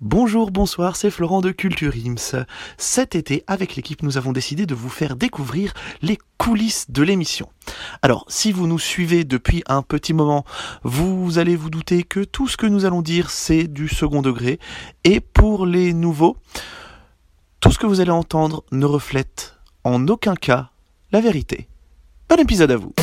[0.00, 2.44] Bonjour, bonsoir, c'est Florent de Culture Ims.
[2.76, 7.48] Cet été, avec l'équipe, nous avons décidé de vous faire découvrir les coulisses de l'émission.
[8.00, 10.44] Alors, si vous nous suivez depuis un petit moment,
[10.84, 14.60] vous allez vous douter que tout ce que nous allons dire, c'est du second degré.
[15.02, 16.36] Et pour les nouveaux,
[17.58, 20.70] tout ce que vous allez entendre ne reflète en aucun cas
[21.10, 21.66] la vérité.
[22.28, 22.94] Bon épisode à vous.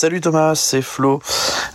[0.00, 1.20] Salut Thomas, c'est Flo.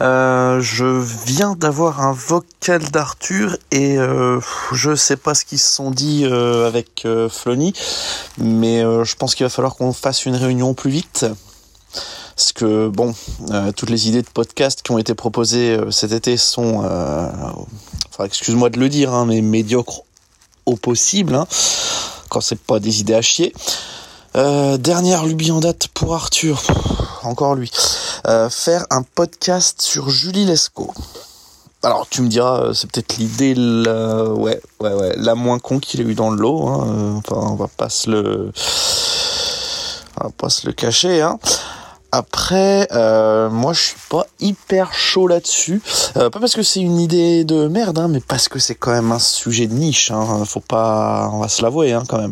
[0.01, 0.83] Euh, je
[1.27, 4.39] viens d'avoir un vocal d'Arthur et euh,
[4.71, 7.73] je sais pas ce qu'ils se sont dit euh, avec euh, Flony,
[8.39, 11.27] mais je pense qu'il va falloir qu'on fasse une réunion plus vite.
[12.35, 13.13] Parce que bon,
[13.75, 18.79] toutes les idées de podcast qui ont été proposées cet été sont, enfin excuse-moi de
[18.79, 20.01] le dire, hein, mais médiocres
[20.65, 21.45] au possible, hein,
[22.29, 23.53] quand c'est pas des idées à chier.
[24.33, 26.63] Dernière lubie en date pour Arthur,
[27.21, 27.71] encore lui.
[28.27, 30.91] Euh, faire un podcast sur Julie Lescaut.
[31.83, 34.23] Alors tu me diras, euh, c'est peut-être l'idée la...
[34.23, 36.67] ouais, ouais, ouais, la moins con qu'il ait eu dans le lot.
[36.67, 36.87] Hein.
[36.87, 38.51] Euh, Enfin, on va pas se le,
[40.19, 41.21] on va pas se le cacher.
[41.21, 41.37] Hein.
[42.11, 42.87] Après,
[43.51, 45.83] moi je suis pas hyper chaud là-dessus.
[46.13, 49.11] Pas parce que c'est une idée de merde, hein, mais parce que c'est quand même
[49.11, 50.11] un sujet de niche.
[50.45, 52.31] Faut pas, on va se l'avouer quand même.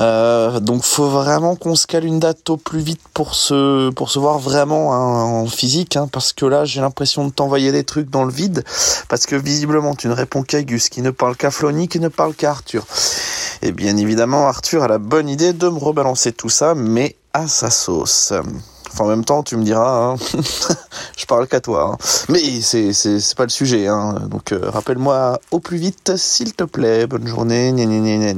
[0.00, 4.10] Euh, donc faut vraiment qu'on se cale une date au plus vite pour se pour
[4.10, 7.84] se voir vraiment hein, en physique hein, parce que là j'ai l'impression de t'envoyer des
[7.84, 8.64] trucs dans le vide
[9.08, 12.08] parce que visiblement tu ne réponds qu'à Gus qui ne parle qu'à Flony qui ne
[12.08, 12.84] parle qu'à Arthur
[13.62, 17.46] et bien évidemment Arthur a la bonne idée de me rebalancer tout ça mais à
[17.46, 18.32] sa sauce
[18.92, 20.16] Enfin, en même temps, tu me diras, hein,
[21.16, 21.90] je parle qu'à toi.
[21.94, 21.98] hein.
[22.28, 23.88] Mais c'est c'est c'est pas le sujet.
[23.88, 24.14] Hein.
[24.30, 27.08] Donc euh, rappelle-moi au plus vite, s'il te plaît.
[27.08, 27.72] Bonne journée.
[27.72, 28.34] Gna gna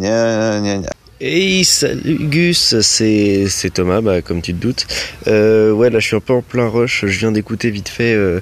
[0.60, 4.86] gna Hey, salut Gus, c'est c'est Thomas, bah, comme tu te doutes.
[5.28, 7.06] Euh, ouais, là je suis un peu en plein rush.
[7.06, 8.40] Je viens d'écouter vite fait euh,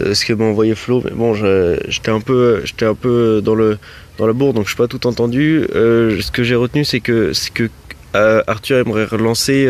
[0.00, 3.54] euh, ce que m'a envoyé Flo, mais bon, j'étais un peu, j'étais un peu dans
[3.54, 3.78] le
[4.18, 5.68] dans la bourre, donc je n'ai pas tout entendu.
[5.76, 7.70] Euh, ce que j'ai retenu, c'est que c'est que
[8.16, 9.68] euh, Arthur aimerait relancer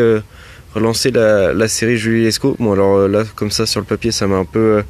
[0.73, 2.55] relancer la, la série Julie Lescaut.
[2.59, 4.81] Bon, alors là, comme ça sur le papier, ça m'a un peu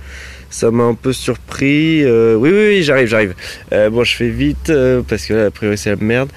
[0.49, 2.03] ça m'a un peu surpris.
[2.03, 3.35] Euh, oui, oui, oui, j'arrive, j'arrive.
[3.73, 6.29] Euh, bon, je fais vite euh, parce que là, a priori, c'est la merde.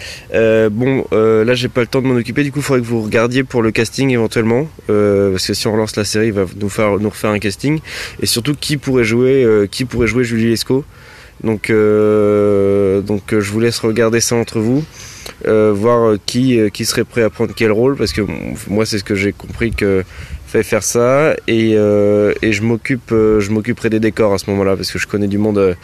[0.72, 3.02] Bon, là j'ai pas le temps de m'en occuper, du coup il faudrait que vous
[3.02, 6.68] regardiez pour le casting éventuellement, parce que si on relance la série, il va nous
[6.68, 7.80] faire nous refaire un casting,
[8.20, 10.84] et surtout qui pourrait jouer, qui pourrait jouer Julie Lescaut.
[11.42, 14.84] Donc, donc je vous laisse regarder ça entre vous,
[15.46, 18.22] voir qui qui serait prêt à prendre quel rôle, parce que
[18.68, 20.04] moi c'est ce que j'ai compris que
[20.50, 24.76] fait faire ça, et, euh, je m'occupe, euh, je m'occuperai des décors à ce moment-là,
[24.76, 25.74] parce que je connais du monde euh,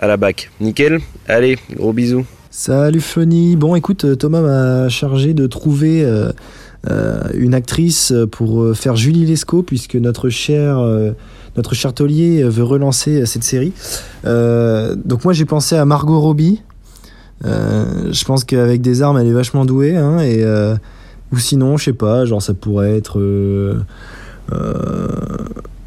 [0.00, 0.50] à la bac.
[0.60, 0.98] Nickel.
[1.28, 2.26] Allez, gros bisous.
[2.50, 3.54] Salut Flony.
[3.54, 6.04] Bon, écoute, Thomas m'a chargé de trouver
[7.34, 10.80] une actrice pour faire Julie Lescaut, puisque notre cher,
[11.56, 13.74] notre cher taulier veut relancer cette série.
[14.24, 16.62] Donc moi, j'ai pensé à Margot Robbie.
[17.44, 19.94] Je pense qu'avec des armes, elle est vachement douée.
[19.94, 20.18] Hein,
[21.32, 23.20] ou sinon, je sais pas, genre ça pourrait être...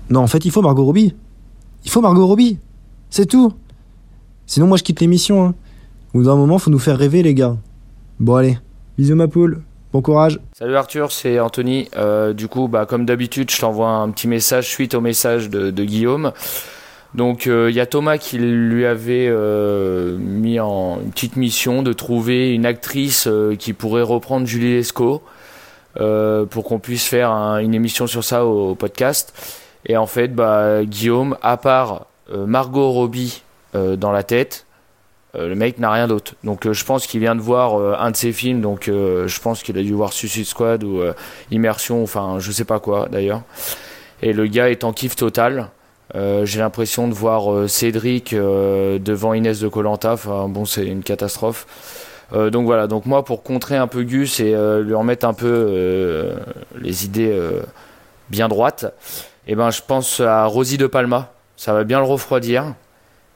[0.09, 1.14] Non, en fait, il faut Margot Robbie.
[1.86, 2.58] Il faut Margot Robbie.
[3.09, 3.53] C'est tout.
[4.46, 5.46] Sinon, moi, je quitte l'émission.
[5.46, 5.56] Hein.
[6.14, 7.56] Au bout d'un moment, faut nous faire rêver, les gars.
[8.19, 8.58] Bon, allez.
[8.98, 9.62] Bisous, ma poule.
[9.92, 10.40] Bon courage.
[10.53, 11.88] Salut Arthur, c'est Anthony.
[11.96, 15.72] Euh, du coup, bah, comme d'habitude, je t'envoie un petit message suite au message de,
[15.84, 16.31] Guillaume.
[17.16, 21.81] Donc, euh, il y a Thomas qui lui avait euh, mis en une petite mission
[21.81, 25.39] de trouver une actrice euh, qui pourrait reprendre Julie Lescaut euh,
[25.96, 29.34] pour qu'on puisse faire un- une émission sur ça au, podcast.
[29.86, 33.42] Et en fait, bah, Guillaume, à part euh, Margot Robbie
[33.76, 34.66] euh, dans la tête,
[35.36, 36.34] euh, le mec n'a rien d'autre.
[36.44, 39.28] Donc euh, je pense qu'il vient de voir euh, un de ses films, donc euh,
[39.28, 41.13] je pense qu'il a dû voir Suicide Squad ou euh,
[41.52, 43.42] Immersion, enfin je sais pas quoi d'ailleurs.
[44.22, 45.69] Et le gars est en kiff total.
[46.16, 50.13] Euh, J'ai l'impression de voir euh, Cédric euh, devant Inès de Colanta.
[50.13, 51.68] Enfin bon, c'est une catastrophe.
[52.34, 52.88] Euh, donc voilà.
[52.88, 56.36] Donc moi, pour contrer un peu Gus et euh, lui remettre un peu euh,
[56.80, 57.62] les idées euh,
[58.30, 58.94] bien droites,
[59.48, 61.34] eh ben je pense à Rosie de Palma.
[61.58, 62.76] Ça va bien le refroidir.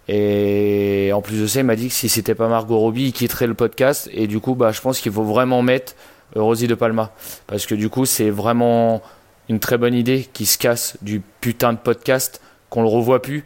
[0.07, 3.13] Et en plus de ça, il m'a dit que si c'était pas Margot Robbie, il
[3.13, 4.09] quitterait le podcast.
[4.13, 5.93] Et du coup, bah, je pense qu'il faut vraiment mettre
[6.35, 7.11] euh, Rosie de Palma.
[7.47, 9.01] Parce que du coup, c'est vraiment
[9.49, 13.45] une très bonne idée qui se casse du putain de podcast, qu'on le revoit plus.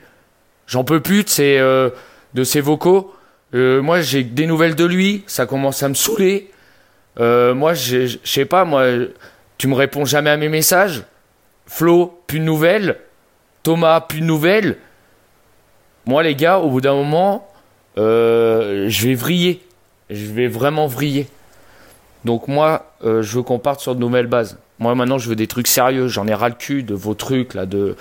[0.68, 1.90] J'en peux plus de ses, euh,
[2.34, 3.14] de ses vocaux.
[3.54, 5.24] Euh, moi, j'ai des nouvelles de lui.
[5.28, 6.50] Ça commence à me saouler.
[7.20, 8.86] Euh, moi, je sais pas, moi,
[9.58, 11.04] tu me réponds jamais à mes messages.
[11.66, 13.00] Flo, plus de nouvelles.
[13.64, 14.78] Thomas, plus de nouvelles.
[16.06, 17.50] Moi, les gars, au bout d'un moment,
[17.98, 19.62] euh, je vais vriller.
[20.10, 21.28] Je vais vraiment vriller.
[22.24, 24.58] Donc moi, je veux qu'on parte sur de nouvelles bases.
[24.80, 26.08] Moi maintenant, je veux des trucs sérieux.
[26.08, 27.96] J'en ai ras le cul de vos trucs là, de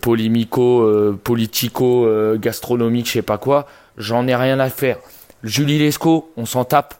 [0.00, 3.66] polémico, politico, gastronomique, je sais pas quoi.
[3.96, 4.98] J'en ai rien à faire.
[5.42, 6.94] Julie Lescaut, on s'en tape.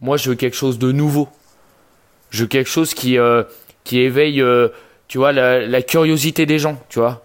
[0.00, 1.28] Moi, je veux quelque chose de nouveau.
[2.30, 3.18] Je veux quelque chose qui
[3.84, 4.42] qui éveille,
[5.08, 7.22] tu vois, la, curiosité des gens, tu vois.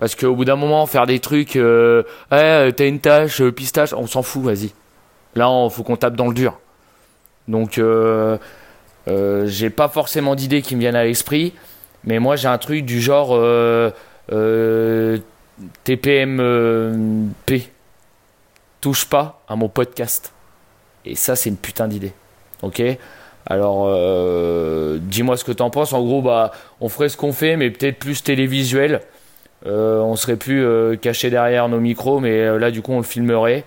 [0.00, 3.92] Parce qu'au bout d'un moment, faire des trucs, euh, ouais, t'as une tâche, euh, pistache,
[3.92, 4.70] on s'en fout, vas-y.
[5.34, 6.58] Là, il faut qu'on tape dans le dur.
[7.48, 8.38] Donc, euh,
[9.08, 11.52] euh, j'ai pas forcément d'idées qui me viennent à l'esprit,
[12.04, 13.38] mais moi, j'ai un truc du genre
[15.84, 16.30] TPMP.
[18.80, 20.32] Touche pas à mon podcast.
[21.04, 22.12] Et ça, c'est une putain d'idée.
[22.62, 22.82] Ok?
[23.46, 23.86] Alors,
[25.00, 25.92] dis-moi ce que t'en penses.
[25.92, 29.00] En gros, bah, on ferait ce qu'on fait, mais peut-être plus télévisuel.
[29.66, 32.98] Euh, on serait plus euh, caché derrière nos micros, mais euh, là, du coup, on
[32.98, 33.64] le filmerait.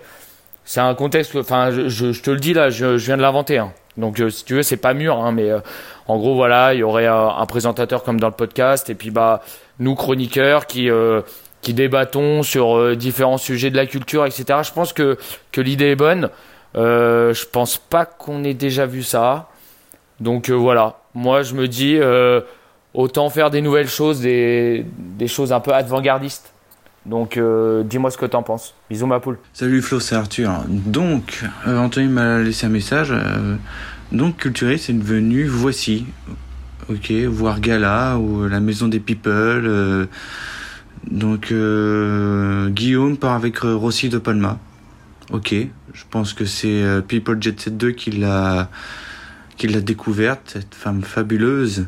[0.64, 3.58] C'est un contexte, enfin, je, te le dis là, je, viens de l'inventer.
[3.58, 3.72] Hein.
[3.96, 5.50] Donc, si tu veux, c'est pas mûr, hein, mais
[6.08, 9.42] en gros, voilà, il y aurait un présentateur comme dans le podcast, et puis bah,
[9.78, 10.88] nous chroniqueurs qui
[11.64, 14.60] qui débattons sur différents sujets de la culture, etc.
[14.62, 15.18] Je pense que
[15.50, 16.30] que l'idée est bonne.
[16.74, 19.48] je pense pas qu'on ait déjà vu ça.
[20.20, 21.98] Donc voilà, moi je me dis
[22.94, 26.54] autant faire des nouvelles choses, des, des choses un peu avant-gardistes.
[27.06, 28.74] Donc, euh, dis-moi ce que t'en penses.
[28.88, 29.38] Bisous, ma poule.
[29.52, 30.50] Salut Flo, c'est Arthur.
[30.68, 33.08] Donc, euh, Anthony m'a laissé un message.
[33.10, 33.56] Euh,
[34.10, 36.06] donc, Culturiste est devenu Voici.
[36.88, 40.08] Ok, voir Gala ou la Maison des People.
[41.10, 41.52] Donc,
[42.72, 44.58] Guillaume part avec Rossi de Palma.
[45.30, 48.70] Ok, je pense que c'est People Jet Set 2 qui l'a
[49.56, 51.86] qui l'a découverte, cette femme fabuleuse.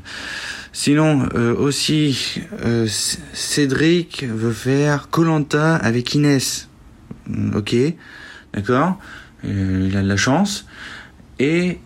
[0.72, 2.86] Sinon, euh, aussi, euh,
[3.32, 6.68] Cédric veut faire Colanta avec Inès.
[7.26, 7.74] Mm, ok,
[8.54, 8.98] d'accord.
[9.44, 10.66] Euh, il a de la chance.
[11.38, 11.78] Et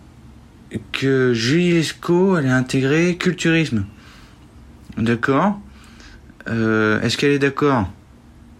[0.93, 3.85] que Julie Lescaut, elle a intégré culturisme.
[4.97, 5.59] D'accord.
[6.47, 7.89] Est-ce qu'elle est, d'accord?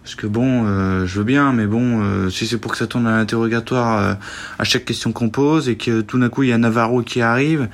[0.03, 0.65] Parce que bon,
[1.05, 4.17] je veux bien, mais bon, si c'est pour que ça tourne à l'interrogatoire
[4.57, 7.21] à chaque question qu'on pose et que tout d'un coup il y a Navarro qui
[7.21, 7.69] arrive,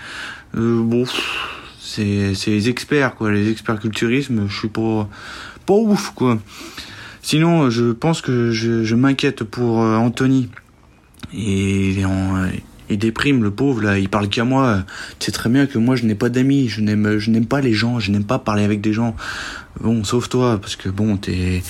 [0.54, 1.06] bon
[1.80, 5.07] c'est les experts quoi, les experts culturisme, je suis pas
[5.65, 6.38] pas ouf quoi.
[7.27, 10.50] Sinon, je pense que je, je m'inquiète pour euh, Anthony.
[11.33, 12.45] Et il, en,
[12.89, 14.83] il déprime le pauvre là, il parle qu'à moi.
[15.19, 17.61] Tu sais très bien que moi je n'ai pas d'amis, je n'aime je n'aime pas
[17.61, 19.15] les gens, je n'aime pas parler avec des gens.
[19.79, 21.61] Bon, sauf toi parce que bon, t'es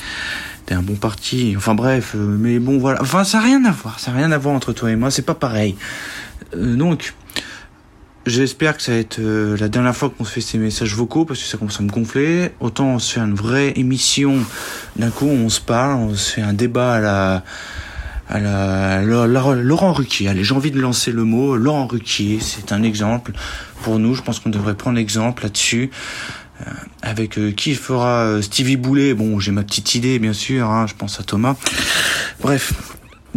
[0.65, 1.55] t'es un bon parti.
[1.57, 3.01] Enfin bref, euh, mais bon voilà.
[3.01, 5.11] Enfin, ça n'a rien à voir, ça n'a rien à voir entre toi et moi,
[5.11, 5.75] c'est pas pareil.
[6.55, 7.13] Euh, donc
[8.27, 11.23] J'espère que ça va être euh, la dernière fois qu'on se fait ces messages vocaux
[11.23, 12.51] parce que ça commence à me gonfler.
[12.59, 14.39] Autant on se fait une vraie émission.
[14.97, 17.43] D'un coup, on se parle, on se fait un débat à la,
[18.29, 20.27] à la, Laurent Ruquier.
[20.27, 21.55] Allez, j'ai envie de lancer le mot.
[21.55, 23.31] Laurent Ruquier, c'est un exemple
[23.81, 24.13] pour nous.
[24.13, 25.91] Je pense qu'on devrait prendre l'exemple là-dessus.
[26.61, 26.71] Euh,
[27.03, 29.13] avec euh, qui fera Stevie Boulet?
[29.13, 30.69] Bon, j'ai ma petite idée, bien sûr.
[30.69, 31.55] Hein, je pense à Thomas.
[32.41, 32.73] Bref,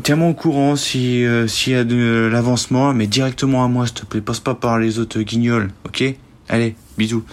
[0.02, 3.96] Tiens-moi au courant si euh, s'il y a de l'avancement, mais directement à moi, s'il
[3.96, 4.20] te plaît.
[4.20, 6.04] Passe pas par les autres guignols, ok?
[6.48, 7.24] Allez, bisous.